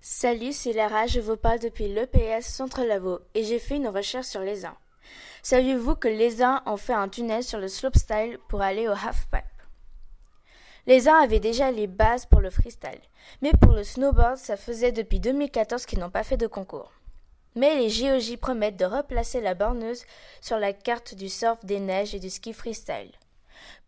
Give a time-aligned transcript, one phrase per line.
[0.00, 4.26] Salut, c'est Lara, je vous parle depuis l'EPS Centre Lavaux et j'ai fait une recherche
[4.26, 4.76] sur les uns.
[5.42, 9.42] Saviez-vous que les uns ont fait un tunnel sur le slopestyle pour aller au halfpipe
[10.86, 13.00] Les uns avaient déjà les bases pour le freestyle,
[13.42, 16.92] mais pour le snowboard, ça faisait depuis 2014 qu'ils n'ont pas fait de concours.
[17.56, 20.04] Mais les GOJ promettent de replacer la borneuse
[20.40, 23.10] sur la carte du surf des neiges et du ski freestyle.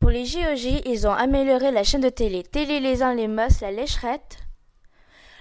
[0.01, 3.61] Pour les GOJ, ils ont amélioré la chaîne de télé, Télé les uns les Mosses,
[3.61, 4.39] la lécherette,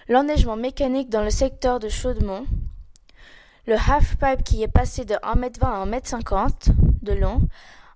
[0.10, 2.48] l'enneigement mécanique dans le secteur de Chaudemont,
[3.68, 6.72] le half-pipe qui est passé de 1m20 à 1m50
[7.04, 7.42] de long,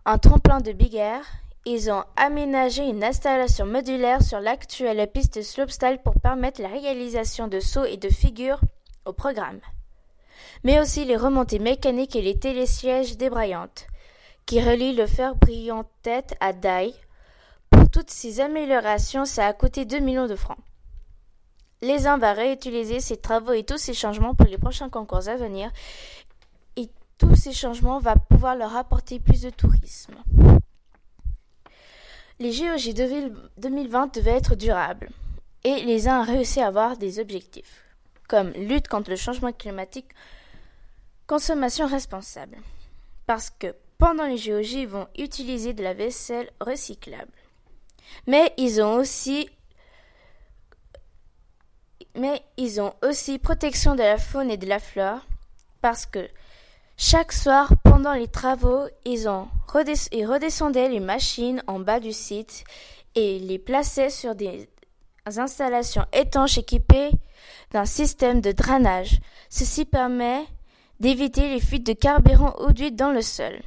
[0.05, 1.25] un tremplin de Big Air,
[1.65, 7.59] ils ont aménagé une installation modulaire sur l'actuelle piste slopestyle pour permettre la réalisation de
[7.59, 8.61] sauts et de figures
[9.05, 9.61] au programme.
[10.63, 13.87] Mais aussi les remontées mécaniques et les télésièges débraillantes,
[14.45, 16.93] qui relient le fer brillant tête à daille.
[17.71, 20.59] Pour toutes ces améliorations, ça a coûté 2 millions de francs.
[21.83, 25.35] Les uns va réutiliser ces travaux et tous ces changements pour les prochains concours à
[25.35, 25.69] venir.
[26.77, 30.15] Et tous ces changements vont pouvoir leur apporter plus de tourisme.
[32.39, 32.93] Les GOG
[33.57, 35.09] 2020 devaient être durables.
[35.65, 37.83] Et les uns ont réussi à avoir des objectifs,
[38.29, 40.07] comme lutte contre le changement climatique,
[41.27, 42.59] consommation responsable.
[43.27, 47.33] Parce que pendant les GOG, ils vont utiliser de la vaisselle recyclable.
[48.25, 49.49] Mais ils ont aussi
[52.15, 55.25] mais ils ont aussi protection de la faune et de la flore,
[55.81, 56.27] parce que
[56.97, 62.63] chaque soir, pendant les travaux, ils, redescendaient les machines en bas du site
[63.15, 64.69] et les plaçaient sur des
[65.25, 67.11] installations étanches équipées
[67.71, 69.19] d'un système de drainage.
[69.49, 70.45] Ceci permet
[70.99, 73.59] d'éviter les fuites de carburant ou d'huile dans le sol.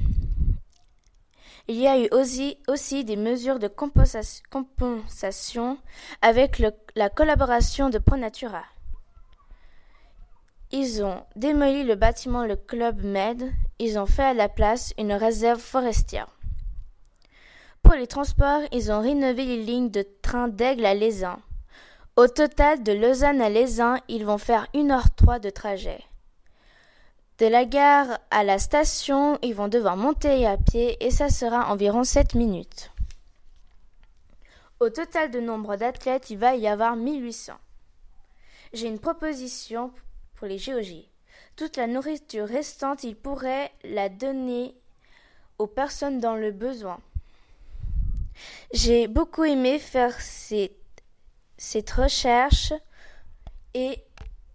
[1.69, 5.78] Il y a eu aussi, des mesures de compensation
[6.22, 6.62] avec
[6.95, 8.62] la collaboration de ProNatura.
[10.70, 13.50] Ils ont démoli le bâtiment le Club Med,
[13.81, 16.28] ils ont fait à la place une réserve forestière.
[17.82, 21.38] Pour les transports, ils ont rénové les lignes de train d'Aigle à Lézin.
[22.16, 26.06] Au total, de Lausanne à Lézin, ils vont faire 1h03 de trajet.
[27.39, 31.71] De la gare à la station, ils vont devoir monter à pied et ça sera
[31.71, 32.91] environ 7 minutes.
[34.81, 37.53] Au total de nombre d'athlètes, il va y avoir 1800.
[38.73, 39.93] J'ai une proposition
[40.35, 41.05] pour les GOJ.
[41.57, 44.75] Toute la nourriture restante, ils pourraient la donner
[45.59, 47.01] aux personnes dans le besoin.
[48.73, 52.73] J'ai beaucoup aimé faire cette recherche
[53.75, 54.03] et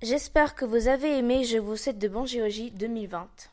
[0.03, 1.44] J'espère que vous avez aimé.
[1.44, 3.50] Je vous souhaite de bons GOJ 2020.